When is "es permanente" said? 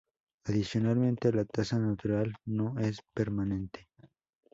2.79-3.87